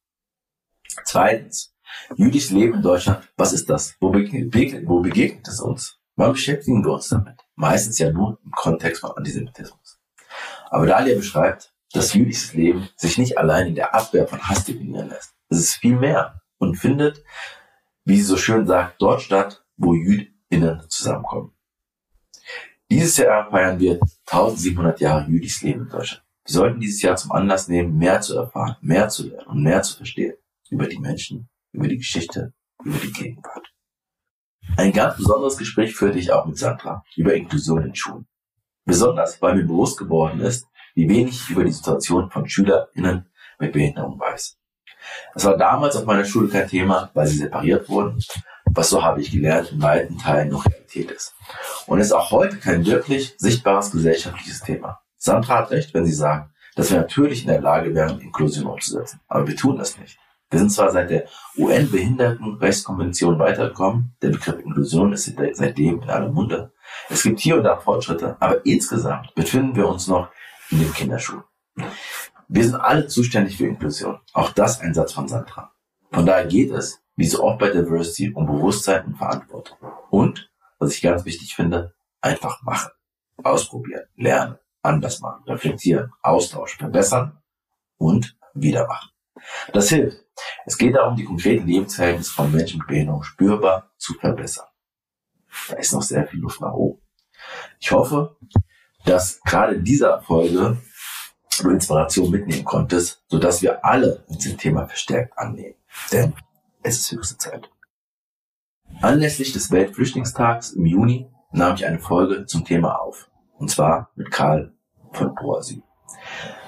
Zweitens, 1.04 1.74
jüdisches 2.16 2.50
Leben 2.50 2.74
in 2.74 2.82
Deutschland, 2.82 3.28
was 3.36 3.52
ist 3.52 3.68
das? 3.68 3.94
Wo 4.00 4.10
begegnet, 4.10 4.86
wo 4.86 5.00
begegnet 5.00 5.46
es 5.48 5.60
uns? 5.60 5.98
Wann 6.16 6.32
beschäftigen 6.32 6.84
wir 6.84 6.92
uns 6.92 7.08
damit? 7.08 7.40
Meistens 7.56 7.98
ja 7.98 8.10
nur 8.10 8.38
im 8.44 8.50
Kontext 8.52 9.00
von 9.00 9.12
Antisemitismus. 9.12 10.00
Aber 10.70 10.86
Dalia 10.86 11.16
beschreibt, 11.16 11.72
dass 11.92 12.14
jüdisches 12.14 12.54
Leben 12.54 12.88
sich 12.96 13.18
nicht 13.18 13.38
allein 13.38 13.68
in 13.68 13.74
der 13.74 13.94
Abwehr 13.94 14.26
von 14.26 14.40
Hass 14.40 14.64
definieren 14.64 15.08
lässt. 15.08 15.34
Es 15.48 15.58
ist 15.58 15.74
viel 15.74 15.96
mehr 15.96 16.42
und 16.58 16.76
findet, 16.76 17.22
wie 18.04 18.16
sie 18.16 18.24
so 18.24 18.36
schön 18.36 18.66
sagt, 18.66 19.00
dort 19.00 19.22
statt, 19.22 19.64
wo 19.76 19.94
JüdInnen 19.94 20.84
zusammenkommen. 20.88 21.52
Dieses 22.90 23.16
Jahr 23.16 23.50
feiern 23.50 23.78
wir 23.78 24.00
1700 24.26 25.00
Jahre 25.00 25.26
jüdisches 25.28 25.62
Leben 25.62 25.82
in 25.82 25.88
Deutschland. 25.88 26.23
Wir 26.46 26.52
sollten 26.52 26.80
dieses 26.80 27.00
Jahr 27.00 27.16
zum 27.16 27.32
Anlass 27.32 27.68
nehmen, 27.68 27.96
mehr 27.96 28.20
zu 28.20 28.36
erfahren, 28.36 28.76
mehr 28.82 29.08
zu 29.08 29.28
lernen 29.28 29.46
und 29.46 29.62
mehr 29.62 29.82
zu 29.82 29.96
verstehen 29.96 30.34
über 30.68 30.86
die 30.86 30.98
Menschen, 30.98 31.48
über 31.72 31.88
die 31.88 31.96
Geschichte, 31.96 32.52
über 32.84 32.98
die 32.98 33.12
Gegenwart. 33.12 33.72
Ein 34.76 34.92
ganz 34.92 35.16
besonderes 35.16 35.56
Gespräch 35.56 35.94
führte 35.94 36.18
ich 36.18 36.32
auch 36.32 36.46
mit 36.46 36.58
Sandra 36.58 37.02
über 37.16 37.34
Inklusion 37.34 37.84
in 37.84 37.94
Schulen. 37.94 38.26
Besonders, 38.84 39.40
weil 39.40 39.56
mir 39.56 39.64
bewusst 39.64 39.98
geworden 39.98 40.40
ist, 40.40 40.66
wie 40.94 41.08
wenig 41.08 41.34
ich 41.34 41.50
über 41.50 41.64
die 41.64 41.72
Situation 41.72 42.30
von 42.30 42.46
SchülerInnen 42.46 43.26
mit 43.58 43.72
Behinderung 43.72 44.20
weiß. 44.20 44.58
Es 45.34 45.44
war 45.44 45.56
damals 45.56 45.96
auf 45.96 46.04
meiner 46.04 46.24
Schule 46.24 46.48
kein 46.48 46.68
Thema, 46.68 47.10
weil 47.14 47.26
sie 47.26 47.38
separiert 47.38 47.88
wurden, 47.88 48.22
was 48.66 48.90
so 48.90 49.02
habe 49.02 49.20
ich 49.20 49.30
gelernt 49.30 49.72
in 49.72 49.80
weiten 49.80 50.18
Teilen 50.18 50.50
noch 50.50 50.66
Realität 50.66 51.10
ist. 51.10 51.34
Und 51.86 52.00
ist 52.00 52.12
auch 52.12 52.30
heute 52.30 52.58
kein 52.58 52.84
wirklich 52.84 53.34
sichtbares 53.38 53.90
gesellschaftliches 53.90 54.60
Thema. 54.60 55.03
Sandra 55.24 55.60
hat 55.60 55.70
recht, 55.70 55.94
wenn 55.94 56.04
sie 56.04 56.12
sagt, 56.12 56.50
dass 56.76 56.90
wir 56.90 56.98
natürlich 56.98 57.42
in 57.42 57.48
der 57.48 57.62
Lage 57.62 57.94
wären, 57.94 58.20
Inklusion 58.20 58.66
umzusetzen. 58.66 59.20
Aber 59.26 59.48
wir 59.48 59.56
tun 59.56 59.78
das 59.78 59.98
nicht. 59.98 60.18
Wir 60.50 60.58
sind 60.58 60.70
zwar 60.70 60.90
seit 60.90 61.08
der 61.08 61.26
UN-Behindertenrechtskonvention 61.56 63.38
weitergekommen, 63.38 64.14
der 64.20 64.28
Begriff 64.28 64.58
Inklusion 64.58 65.14
ist 65.14 65.34
seitdem 65.52 66.02
in 66.02 66.10
aller 66.10 66.30
Munde. 66.30 66.74
Es 67.08 67.22
gibt 67.22 67.40
hier 67.40 67.56
und 67.56 67.62
da 67.62 67.78
Fortschritte, 67.78 68.36
aber 68.38 68.66
insgesamt 68.66 69.34
befinden 69.34 69.74
wir 69.74 69.88
uns 69.88 70.08
noch 70.08 70.28
in 70.68 70.80
den 70.80 70.92
Kinderschuhen. 70.92 71.44
Wir 72.48 72.64
sind 72.64 72.76
alle 72.76 73.06
zuständig 73.06 73.56
für 73.56 73.66
Inklusion. 73.66 74.20
Auch 74.34 74.50
das 74.50 74.82
ein 74.82 74.92
Satz 74.92 75.14
von 75.14 75.26
Sandra. 75.26 75.72
Von 76.12 76.26
daher 76.26 76.44
geht 76.44 76.70
es, 76.70 77.00
wie 77.16 77.26
so 77.26 77.42
oft 77.42 77.60
bei 77.60 77.70
Diversity, 77.70 78.30
um 78.34 78.44
Bewusstsein 78.44 79.06
und 79.06 79.16
Verantwortung. 79.16 79.78
Und, 80.10 80.50
was 80.78 80.94
ich 80.94 81.00
ganz 81.00 81.24
wichtig 81.24 81.54
finde, 81.54 81.94
einfach 82.20 82.60
machen. 82.62 82.90
Ausprobieren, 83.42 84.04
lernen, 84.16 84.58
anders 84.84 85.20
machen, 85.20 85.44
reflektieren, 85.44 86.12
austauschen, 86.22 86.78
verbessern 86.78 87.42
und 87.96 88.36
wieder 88.54 88.86
machen. 88.86 89.10
Das 89.72 89.88
hilft. 89.88 90.24
Es 90.66 90.78
geht 90.78 90.94
darum, 90.94 91.16
die 91.16 91.24
konkreten 91.24 91.66
Lebensverhältnisse 91.66 92.32
von 92.32 92.50
Menschen 92.50 92.78
mit 92.78 92.88
Behinderung 92.88 93.22
spürbar 93.22 93.90
zu 93.98 94.14
verbessern. 94.14 94.66
Da 95.68 95.76
ist 95.76 95.92
noch 95.92 96.02
sehr 96.02 96.26
viel 96.26 96.40
Luft 96.40 96.60
nach 96.60 96.72
oben. 96.72 97.00
Ich 97.78 97.92
hoffe, 97.92 98.36
dass 99.04 99.40
gerade 99.42 99.74
in 99.74 99.84
dieser 99.84 100.20
Folge 100.22 100.78
du 101.60 101.70
Inspiration 101.70 102.30
mitnehmen 102.30 102.64
konntest, 102.64 103.22
sodass 103.28 103.62
wir 103.62 103.84
alle 103.84 104.24
uns 104.26 104.44
dem 104.44 104.58
Thema 104.58 104.86
verstärkt 104.86 105.38
annehmen. 105.38 105.76
Denn 106.10 106.34
es 106.82 106.98
ist 106.98 107.12
höchste 107.12 107.38
Zeit. 107.38 107.70
Anlässlich 109.00 109.52
des 109.52 109.70
Weltflüchtlingstags 109.70 110.72
im 110.72 110.86
Juni 110.86 111.30
nahm 111.52 111.74
ich 111.76 111.86
eine 111.86 111.98
Folge 112.00 112.46
zum 112.46 112.64
Thema 112.64 113.00
auf. 113.00 113.30
Und 113.56 113.70
zwar 113.70 114.10
mit 114.16 114.30
Karl 114.30 114.73
von 115.16 115.34
Proasyl. 115.34 115.82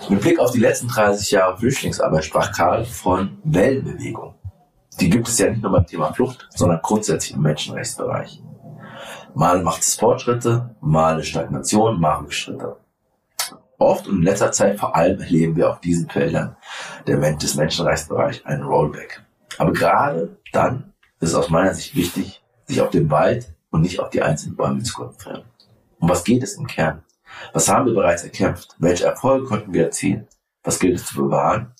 Mit 0.08 0.20
Blick 0.20 0.38
auf 0.38 0.52
die 0.52 0.60
letzten 0.60 0.88
30 0.88 1.30
Jahre 1.30 1.58
Flüchtlingsarbeit 1.58 2.24
sprach 2.24 2.52
Karl 2.52 2.84
von 2.84 3.38
Wellenbewegung. 3.44 4.34
Die 5.00 5.10
gibt 5.10 5.28
es 5.28 5.38
ja 5.38 5.50
nicht 5.50 5.62
nur 5.62 5.72
beim 5.72 5.86
Thema 5.86 6.12
Flucht, 6.12 6.48
sondern 6.54 6.80
grundsätzlich 6.82 7.34
im 7.34 7.42
Menschenrechtsbereich. 7.42 8.42
Mal 9.34 9.62
macht 9.62 9.82
es 9.82 9.96
Fortschritte, 9.96 10.74
mal 10.80 11.14
eine 11.14 11.24
Stagnation, 11.24 12.00
mal 12.00 12.20
Rückschritte. 12.20 12.76
Oft 13.78 14.08
und 14.08 14.16
in 14.16 14.22
letzter 14.22 14.52
Zeit 14.52 14.78
vor 14.78 14.96
allem 14.96 15.20
erleben 15.20 15.56
wir 15.56 15.70
auf 15.70 15.80
diesen 15.80 16.08
Feldern 16.08 16.56
der 17.06 17.18
Mensch 17.18 17.42
des 17.42 17.56
Menschenrechtsbereichs 17.56 18.44
einen 18.46 18.62
Rollback. 18.62 19.22
Aber 19.58 19.72
gerade 19.72 20.38
dann 20.52 20.94
ist 21.20 21.30
es 21.30 21.34
aus 21.34 21.50
meiner 21.50 21.74
Sicht 21.74 21.94
wichtig, 21.94 22.42
sich 22.64 22.80
auf 22.80 22.90
den 22.90 23.10
Wald 23.10 23.54
und 23.70 23.82
nicht 23.82 24.00
auf 24.00 24.08
die 24.08 24.22
einzelnen 24.22 24.56
Bäume 24.56 24.82
zu 24.82 24.94
konzentrieren. 24.94 25.44
Um 25.98 26.08
was 26.08 26.24
geht 26.24 26.42
es 26.42 26.54
im 26.54 26.66
Kern? 26.66 27.02
Was 27.52 27.68
haben 27.68 27.86
wir 27.86 27.94
bereits 27.94 28.24
erkämpft? 28.24 28.76
Welche 28.78 29.04
Erfolge 29.04 29.46
konnten 29.46 29.72
wir 29.72 29.84
erzielen? 29.84 30.28
Was 30.62 30.78
gilt 30.78 30.96
es 30.96 31.06
zu 31.06 31.16
bewahren? 31.16 31.74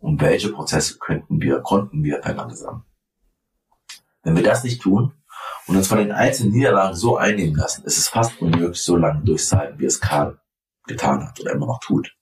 Und 0.00 0.20
welche 0.20 0.50
Prozesse 0.50 0.98
könnten 0.98 1.40
wir, 1.40 1.60
konnten 1.60 2.04
wir 2.04 2.22
verlangsamen? 2.22 2.84
Wenn 4.22 4.36
wir 4.36 4.42
das 4.42 4.64
nicht 4.64 4.82
tun, 4.82 5.12
und 5.68 5.76
uns 5.76 5.88
von 5.88 5.98
den 5.98 6.12
einzelnen 6.12 6.52
Niederlagen 6.52 6.96
so 6.96 7.16
einnehmen 7.16 7.54
lassen, 7.54 7.84
ist 7.84 7.98
es 7.98 8.08
fast 8.08 8.40
unmöglich, 8.40 8.82
so 8.82 8.96
lange 8.96 9.22
durchzuhalten, 9.22 9.78
wie 9.78 9.84
es 9.84 10.00
Karl 10.00 10.40
getan 10.86 11.26
hat 11.26 11.38
oder 11.40 11.52
immer 11.52 11.66
noch 11.66 11.80
tut. 11.80 12.14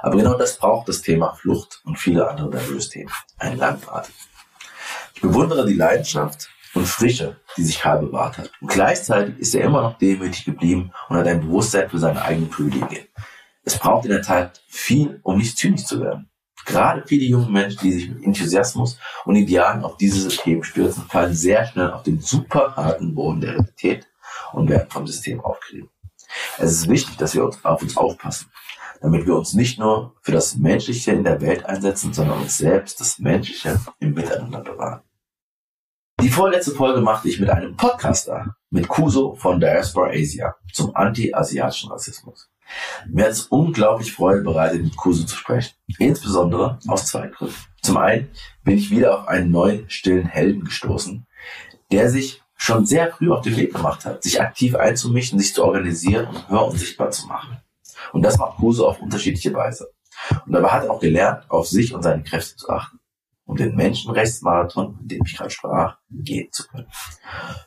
Aber 0.00 0.16
genau 0.16 0.34
das 0.34 0.56
braucht 0.56 0.88
das 0.88 1.02
Thema 1.02 1.34
Flucht 1.34 1.82
und 1.84 1.98
viele 1.98 2.28
andere 2.28 2.50
Diverse-Themen. 2.50 3.12
Ein 3.38 3.58
Landrat. 3.58 4.10
Ich 5.14 5.20
bewundere 5.20 5.66
die 5.66 5.74
Leidenschaft 5.74 6.48
und 6.74 6.86
Frische, 6.86 7.40
die 7.56 7.62
sich 7.62 7.80
Karl 7.80 8.00
bewahrt 8.00 8.38
hat. 8.38 8.50
Und 8.60 8.68
gleichzeitig 8.68 9.38
ist 9.38 9.54
er 9.54 9.64
immer 9.64 9.82
noch 9.82 9.98
demütig 9.98 10.44
geblieben 10.44 10.92
und 11.08 11.16
hat 11.16 11.26
ein 11.26 11.40
Bewusstsein 11.40 11.88
für 11.88 11.98
seine 11.98 12.22
eigenen 12.22 12.50
Privilegien. 12.50 13.06
Es 13.62 13.78
braucht 13.78 14.04
in 14.04 14.10
der 14.10 14.22
Tat 14.22 14.62
viel, 14.68 15.20
um 15.22 15.38
nicht 15.38 15.56
zynisch 15.56 15.84
zu 15.84 16.00
werden. 16.00 16.30
Gerade 16.66 17.04
viele 17.06 17.24
junge 17.24 17.50
Menschen, 17.50 17.80
die 17.82 17.92
sich 17.92 18.08
mit 18.08 18.24
Enthusiasmus 18.24 18.98
und 19.24 19.36
Idealen 19.36 19.84
auf 19.84 19.96
diese 19.96 20.28
Themen 20.28 20.64
stürzen, 20.64 21.04
fallen 21.04 21.34
sehr 21.34 21.66
schnell 21.66 21.90
auf 21.90 22.02
den 22.02 22.20
super 22.20 22.74
harten 22.76 23.14
Boden 23.14 23.40
der 23.40 23.52
Realität 23.52 24.06
und 24.52 24.68
werden 24.68 24.90
vom 24.90 25.06
System 25.06 25.40
aufgerieben. 25.40 25.90
Es 26.58 26.72
ist 26.72 26.88
wichtig, 26.88 27.16
dass 27.16 27.34
wir 27.34 27.44
uns 27.44 27.64
auf 27.64 27.82
uns 27.82 27.96
aufpassen, 27.96 28.50
damit 29.00 29.26
wir 29.26 29.36
uns 29.36 29.52
nicht 29.52 29.78
nur 29.78 30.14
für 30.22 30.32
das 30.32 30.56
Menschliche 30.56 31.12
in 31.12 31.24
der 31.24 31.40
Welt 31.40 31.64
einsetzen, 31.66 32.12
sondern 32.12 32.40
uns 32.40 32.56
selbst 32.56 32.98
das 33.00 33.18
Menschliche 33.18 33.78
im 34.00 34.14
Miteinander 34.14 34.60
bewahren. 34.60 35.02
Die 36.24 36.30
vorletzte 36.30 36.70
Folge 36.70 37.02
machte 37.02 37.28
ich 37.28 37.38
mit 37.38 37.50
einem 37.50 37.76
Podcaster, 37.76 38.56
mit 38.70 38.88
Kuso 38.88 39.34
von 39.34 39.60
Diaspora 39.60 40.08
Asia, 40.08 40.56
zum 40.72 40.96
anti-asiatischen 40.96 41.90
Rassismus. 41.90 42.48
Mir 43.06 43.26
hat 43.26 43.32
es 43.32 43.42
unglaublich 43.42 44.10
Freude 44.10 44.40
bereitet, 44.40 44.82
mit 44.82 44.96
Kuso 44.96 45.26
zu 45.26 45.36
sprechen. 45.36 45.74
Insbesondere 45.98 46.78
aus 46.86 47.04
zwei 47.04 47.26
Gründen. 47.26 47.54
Zum 47.82 47.98
einen 47.98 48.30
bin 48.62 48.78
ich 48.78 48.90
wieder 48.90 49.18
auf 49.18 49.28
einen 49.28 49.50
neuen 49.50 49.90
stillen 49.90 50.24
Helden 50.24 50.64
gestoßen, 50.64 51.26
der 51.92 52.08
sich 52.08 52.42
schon 52.56 52.86
sehr 52.86 53.12
früh 53.12 53.30
auf 53.30 53.42
den 53.42 53.58
Weg 53.58 53.74
gemacht 53.74 54.06
hat, 54.06 54.22
sich 54.22 54.40
aktiv 54.40 54.76
einzumischen, 54.76 55.38
sich 55.38 55.52
zu 55.52 55.62
organisieren 55.62 56.28
und 56.28 56.48
hör 56.48 56.68
und 56.68 56.78
sichtbar 56.78 57.10
zu 57.10 57.26
machen. 57.26 57.58
Und 58.14 58.22
das 58.22 58.38
macht 58.38 58.56
Kuso 58.56 58.88
auf 58.88 58.98
unterschiedliche 58.98 59.52
Weise. 59.52 59.90
Und 60.46 60.52
dabei 60.52 60.70
hat 60.70 60.84
er 60.84 60.90
auch 60.90 61.00
gelernt, 61.00 61.44
auf 61.50 61.68
sich 61.68 61.92
und 61.92 62.02
seine 62.02 62.22
Kräfte 62.22 62.56
zu 62.56 62.70
achten. 62.70 62.98
Um 63.54 63.58
den 63.58 63.76
Menschenrechtsmarathon, 63.76 64.96
von 64.96 65.06
dem 65.06 65.22
ich 65.24 65.36
gerade 65.36 65.50
sprach, 65.50 65.98
gehen 66.10 66.50
zu 66.50 66.66
können. 66.66 66.88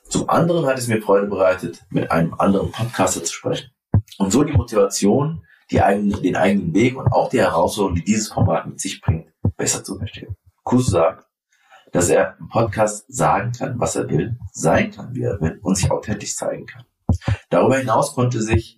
Zum 0.10 0.30
anderen 0.30 0.66
hat 0.66 0.78
es 0.78 0.90
mir 0.90 1.02
Freude 1.02 1.28
bereitet, 1.28 1.86
mit 1.90 2.12
einem 2.12 2.34
anderen 2.34 2.74
Podcaster 2.74 3.24
zu 3.24 3.34
sprechen 3.34 3.72
und 4.18 4.32
so 4.32 4.44
die 4.44 4.52
Motivation, 4.52 5.46
die 5.72 5.82
eigenen, 5.82 6.22
den 6.22 6.36
eigenen 6.36 6.74
Weg 6.74 6.98
und 6.98 7.08
auch 7.14 7.30
die 7.30 7.40
Herausforderungen, 7.40 7.96
die 7.96 8.04
dieses 8.04 8.28
Format 8.28 8.68
mit 8.68 8.82
sich 8.82 9.00
bringt, 9.00 9.32
besser 9.56 9.82
zu 9.82 9.98
verstehen. 9.98 10.36
Kus 10.64 10.88
sagt, 10.88 11.26
dass 11.94 12.10
er 12.10 12.36
im 12.38 12.50
Podcast 12.50 13.06
sagen 13.08 13.54
kann, 13.54 13.80
was 13.80 13.96
er 13.96 14.10
will, 14.10 14.38
sein 14.52 14.92
kann, 14.92 15.16
wie 15.16 15.24
er 15.24 15.40
will 15.40 15.58
und 15.64 15.76
sich 15.76 15.90
authentisch 15.90 16.36
zeigen 16.36 16.66
kann. 16.66 16.84
Darüber 17.50 17.78
hinaus 17.78 18.14
konnte 18.14 18.42
sich 18.42 18.78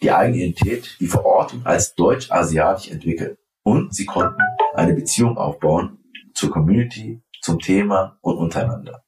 die 0.00 0.12
eigene 0.12 0.36
Identität, 0.36 0.98
die 1.00 1.08
Verortung 1.08 1.66
als 1.66 1.96
deutsch-asiatisch 1.96 2.92
entwickeln 2.92 3.36
und 3.64 3.92
sie 3.92 4.06
konnten 4.06 4.40
eine 4.76 4.94
Beziehung 4.94 5.38
aufbauen 5.38 5.98
zur 6.34 6.50
Community, 6.50 7.22
zum 7.40 7.58
Thema 7.58 8.18
und 8.20 8.36
untereinander. 8.36 9.04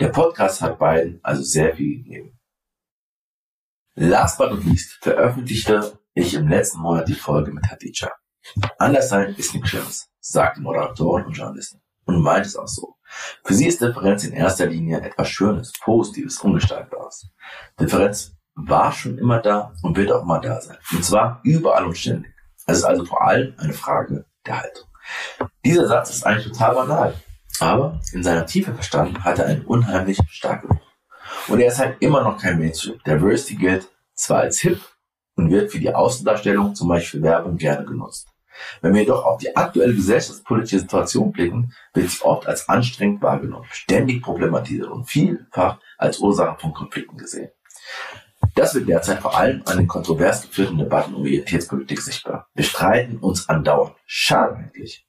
Der 0.00 0.08
Podcast 0.08 0.60
hat 0.60 0.78
beiden 0.78 1.20
also 1.22 1.42
sehr 1.42 1.74
viel 1.74 2.02
gegeben. 2.02 2.38
Last 3.94 4.38
but 4.38 4.50
not 4.50 4.64
least 4.64 4.98
veröffentlichte 5.00 5.98
ich 6.12 6.34
im 6.34 6.48
letzten 6.48 6.80
Monat 6.80 7.08
die 7.08 7.14
Folge 7.14 7.52
mit 7.52 7.66
Hadija. 7.70 8.12
Anders 8.78 9.08
sein 9.08 9.34
ist 9.36 9.54
nichts 9.54 9.70
Schlimmes, 9.70 10.10
sagt 10.20 10.58
die 10.58 10.60
Moderatorin 10.60 11.26
und 11.26 11.32
Journalistin. 11.32 11.80
Und 12.04 12.22
meint 12.22 12.46
es 12.46 12.56
auch 12.56 12.68
so. 12.68 12.96
Für 13.42 13.54
sie 13.54 13.66
ist 13.66 13.80
Differenz 13.80 14.24
in 14.24 14.32
erster 14.32 14.66
Linie 14.66 15.00
etwas 15.00 15.28
Schönes, 15.28 15.72
Positives, 15.80 16.38
Ungestaltbares. 16.38 17.28
Differenz 17.80 18.36
war 18.54 18.92
schon 18.92 19.18
immer 19.18 19.40
da 19.40 19.72
und 19.82 19.96
wird 19.96 20.12
auch 20.12 20.22
immer 20.22 20.40
da 20.40 20.60
sein. 20.60 20.78
Und 20.92 21.04
zwar 21.04 21.40
überall 21.42 21.86
und 21.86 21.96
ständig. 21.96 22.32
Es 22.66 22.78
ist 22.78 22.84
also 22.84 23.04
vor 23.04 23.22
allem 23.22 23.54
eine 23.58 23.72
Frage 23.72 24.25
der 24.46 24.62
Haltung. 24.62 24.86
Dieser 25.64 25.86
Satz 25.86 26.10
ist 26.10 26.26
eigentlich 26.26 26.52
total 26.52 26.74
banal, 26.74 27.14
aber 27.60 28.00
in 28.12 28.22
seiner 28.22 28.46
Tiefe 28.46 28.74
verstanden 28.74 29.22
hat 29.24 29.38
er 29.38 29.46
einen 29.46 29.64
unheimlich 29.64 30.18
starken 30.28 30.68
Druck. 30.68 30.82
Und 31.48 31.60
er 31.60 31.68
ist 31.68 31.78
halt 31.78 31.96
immer 32.00 32.22
noch 32.22 32.40
kein 32.40 32.58
Mainstream. 32.58 32.98
Diversity 33.06 33.56
gilt 33.56 33.88
zwar 34.14 34.40
als 34.40 34.60
hip 34.60 34.80
und 35.36 35.50
wird 35.50 35.70
für 35.70 35.78
die 35.78 35.94
Außendarstellung, 35.94 36.74
zum 36.74 36.88
Beispiel 36.88 37.22
Werbung, 37.22 37.56
gerne 37.56 37.84
genutzt. 37.84 38.28
Wenn 38.80 38.94
wir 38.94 39.02
jedoch 39.02 39.24
auf 39.24 39.38
die 39.38 39.54
aktuelle 39.54 39.94
gesellschaftspolitische 39.94 40.80
Situation 40.80 41.30
blicken, 41.30 41.74
wird 41.92 42.10
sie 42.10 42.22
oft 42.22 42.46
als 42.46 42.68
anstrengend 42.68 43.22
wahrgenommen, 43.22 43.66
ständig 43.70 44.22
problematisiert 44.22 44.88
und 44.88 45.04
vielfach 45.04 45.78
als 45.98 46.18
Ursache 46.18 46.58
von 46.58 46.72
Konflikten 46.72 47.18
gesehen. 47.18 47.50
Das 48.56 48.74
wird 48.74 48.88
derzeit 48.88 49.20
vor 49.20 49.36
allem 49.36 49.62
an 49.66 49.76
den 49.76 49.86
kontrovers 49.86 50.40
geführten 50.40 50.78
Debatten 50.78 51.14
um 51.14 51.26
Identitätspolitik 51.26 52.00
sichtbar. 52.00 52.48
Wir 52.54 52.64
streiten 52.64 53.18
uns 53.18 53.50
andauernd. 53.50 53.94
Schade 54.06 54.56
eigentlich. 54.56 55.06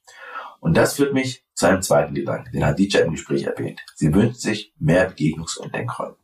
Und 0.59 0.75
das 0.75 0.95
führt 0.95 1.13
mich 1.13 1.45
zu 1.53 1.65
einem 1.65 1.81
zweiten 1.81 2.13
Gedanken, 2.13 2.51
den 2.51 2.65
Hadija 2.65 2.99
im 2.99 3.11
Gespräch 3.11 3.43
erwähnt. 3.43 3.79
Sie 3.95 4.13
wünscht 4.13 4.41
sich 4.41 4.73
mehr 4.79 5.09
Begegnungs- 5.09 5.57
und 5.57 5.73
Denkräume. 5.73 6.17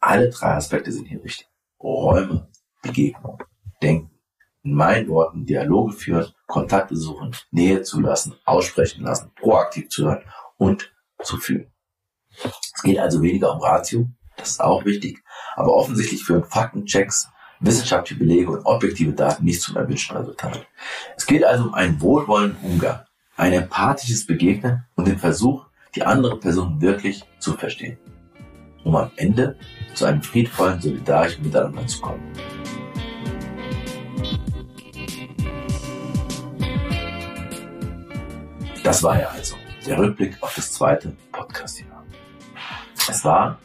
Alle 0.00 0.30
drei 0.30 0.54
Aspekte 0.54 0.90
sind 0.90 1.04
hier 1.04 1.22
wichtig. 1.22 1.46
Räume, 1.82 2.48
Begegnung, 2.82 3.42
Denken. 3.82 4.18
In 4.62 4.72
meinen 4.72 5.08
Worten 5.08 5.44
Dialoge 5.44 5.92
führen, 5.92 6.32
Kontakte 6.46 6.96
suchen, 6.96 7.36
Nähe 7.50 7.82
zulassen, 7.82 8.36
aussprechen 8.46 9.04
lassen, 9.04 9.32
proaktiv 9.38 9.90
zu 9.90 10.06
hören 10.06 10.24
und 10.56 10.90
zu 11.22 11.36
fühlen. 11.36 11.70
Es 12.42 12.82
geht 12.82 12.98
also 12.98 13.20
weniger 13.20 13.52
um 13.52 13.60
Ratio, 13.60 14.08
das 14.38 14.50
ist 14.50 14.60
auch 14.60 14.84
wichtig, 14.84 15.22
aber 15.56 15.74
offensichtlich 15.74 16.24
führen 16.24 16.44
Faktenchecks, 16.44 17.28
wissenschaftliche 17.60 18.20
Belege 18.20 18.50
und 18.50 18.64
objektive 18.64 19.12
Daten 19.12 19.44
nicht 19.44 19.60
zum 19.60 19.76
erwünschten 19.76 20.16
Resultat. 20.16 20.66
Es 21.16 21.26
geht 21.26 21.44
also 21.44 21.64
um 21.64 21.74
einen 21.74 22.00
wohlwollenden 22.00 22.56
Umgang, 22.62 23.00
ein 23.36 23.52
empathisches 23.52 24.26
Begegnen 24.26 24.84
und 24.94 25.08
den 25.08 25.18
Versuch, 25.18 25.66
die 25.94 26.04
andere 26.04 26.38
Person 26.38 26.80
wirklich 26.80 27.24
zu 27.40 27.54
verstehen, 27.54 27.98
um 28.84 28.94
am 28.94 29.10
Ende 29.16 29.58
zu 29.94 30.04
einem 30.04 30.22
friedvollen, 30.22 30.80
solidarischen 30.80 31.42
Miteinander 31.42 31.86
zu 31.86 32.00
kommen. 32.00 32.32
Das 38.84 39.02
war 39.02 39.20
ja 39.20 39.28
also 39.28 39.56
der 39.84 39.98
Rückblick 39.98 40.40
auf 40.40 40.54
das 40.54 40.72
zweite 40.72 41.14
Podcast-Jahr. 41.32 42.04
Es 43.08 43.24
war 43.24 43.58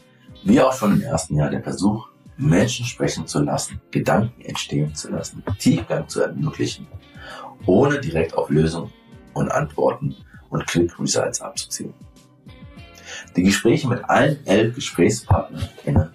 wie 0.44 0.60
auch 0.60 0.72
schon 0.72 0.92
im 0.92 1.02
ersten 1.02 1.36
Jahr 1.36 1.50
der 1.50 1.62
Versuch, 1.62 2.08
Menschen 2.36 2.84
sprechen 2.84 3.26
zu 3.26 3.42
lassen, 3.42 3.80
Gedanken 3.90 4.42
entstehen 4.42 4.94
zu 4.94 5.10
lassen, 5.10 5.42
Tiefgang 5.58 6.08
zu 6.08 6.22
ermöglichen, 6.22 6.86
ohne 7.66 8.00
direkt 8.00 8.36
auf 8.36 8.50
Lösungen 8.50 8.92
und 9.32 9.50
Antworten 9.50 10.16
und 10.50 10.66
Click 10.66 10.98
Results 11.00 11.40
abzuziehen. 11.40 11.94
Die 13.36 13.42
Gespräche 13.42 13.88
mit 13.88 14.04
allen 14.08 14.44
elf 14.46 14.74
GesprächspartnerInnen 14.74 16.10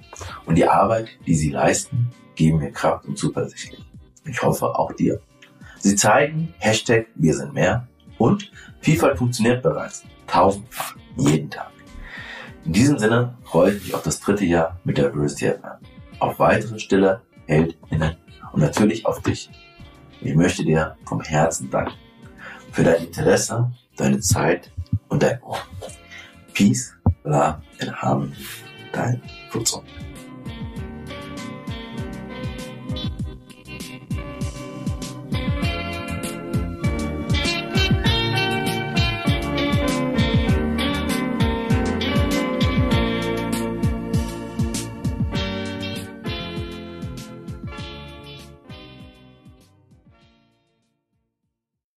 und 0.46 0.56
die 0.56 0.68
Arbeit, 0.68 1.10
die 1.26 1.36
sie 1.36 1.50
leisten, 1.50 2.12
geben 2.36 2.60
mir 2.60 2.72
Kraft 2.72 3.06
und 3.06 3.18
Zuversichtlich. 3.18 3.86
Ich 4.26 4.42
hoffe 4.42 4.78
auch 4.78 4.94
dir. 4.94 5.20
Sie 5.80 5.96
zeigen 5.96 6.54
Hashtag 6.60 7.08
Wir 7.16 7.34
sind 7.34 7.54
mehr 7.54 7.88
und 8.18 8.52
Vielfalt 8.82 9.18
funktioniert 9.18 9.64
bereits. 9.64 10.04
Tausendfach. 10.28 10.96
Jeden 11.18 11.50
Tag. 11.50 11.72
In 12.70 12.74
diesem 12.74 13.00
Sinne 13.00 13.36
freue 13.46 13.74
ich 13.74 13.84
mich 13.84 13.96
auf 13.96 14.04
das 14.04 14.20
dritte 14.20 14.46
Jahr 14.46 14.80
mit 14.84 15.00
der 15.00 15.10
Diversity 15.10 15.54
FM. 15.54 15.72
Auf 16.20 16.38
weitere 16.38 16.78
stille 16.78 17.24
HeldInnen 17.48 18.16
und 18.52 18.62
natürlich 18.62 19.08
auf 19.08 19.24
dich. 19.24 19.50
Ich 20.22 20.36
möchte 20.36 20.64
dir 20.64 20.96
vom 21.04 21.20
Herzen 21.20 21.72
danken 21.72 21.96
für 22.72 22.84
dein 22.84 23.06
Interesse, 23.06 23.72
deine 23.98 24.20
Zeit 24.20 24.72
und 25.08 25.24
dein 25.24 25.42
Ohr. 25.42 25.58
Peace, 26.54 26.94
Love 27.24 27.60
and 27.82 27.92
Harmony. 28.04 28.36
Dein 28.94 29.20
Flutzung. 29.50 29.84